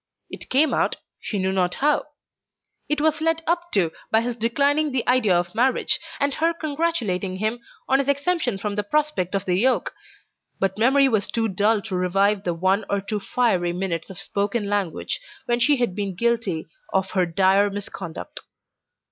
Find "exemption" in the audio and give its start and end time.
8.09-8.57